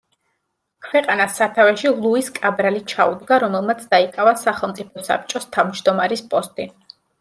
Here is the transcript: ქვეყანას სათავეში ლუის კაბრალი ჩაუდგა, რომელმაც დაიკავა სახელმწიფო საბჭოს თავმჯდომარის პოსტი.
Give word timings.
ქვეყანას 0.85 1.35
სათავეში 1.39 1.91
ლუის 1.99 2.33
კაბრალი 2.39 2.83
ჩაუდგა, 2.95 3.41
რომელმაც 3.47 3.87
დაიკავა 3.95 4.37
სახელმწიფო 4.49 5.09
საბჭოს 5.15 5.51
თავმჯდომარის 5.57 6.31
პოსტი. 6.37 6.73